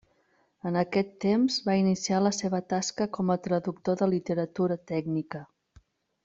[0.69, 5.45] En aquest temps va iniciar la seva tasca com a traductor de literatura tècnica.